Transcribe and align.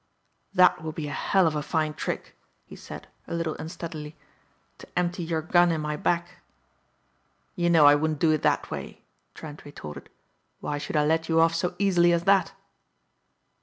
"That 0.55 0.81
would 0.81 0.95
be 0.95 1.07
a 1.07 1.11
hell 1.13 1.45
of 1.45 1.55
a 1.55 1.61
fine 1.61 1.93
trick," 1.93 2.35
he 2.65 2.75
said, 2.75 3.07
a 3.27 3.35
little 3.35 3.55
unsteadily, 3.57 4.15
"to 4.79 4.87
empty 4.97 5.23
your 5.23 5.43
gun 5.43 5.71
in 5.71 5.79
my 5.79 5.95
back." 5.95 6.37
"You 7.55 7.69
know 7.69 7.85
I 7.85 7.93
wouldn't 7.93 8.17
do 8.19 8.31
it 8.31 8.41
that 8.41 8.71
way," 8.71 9.03
Trent 9.35 9.63
retorted. 9.63 10.09
"Why 10.59 10.79
should 10.79 10.95
I 10.95 11.05
let 11.05 11.29
you 11.29 11.39
off 11.39 11.53
so 11.53 11.75
easily 11.77 12.13
as 12.13 12.23
that?" 12.23 12.51